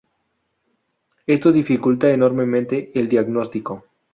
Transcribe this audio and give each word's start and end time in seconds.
Esto 1.27 1.51
dificulta 1.51 2.09
enormemente 2.09 2.91
el 2.95 3.07
diagnóstico. 3.07 3.85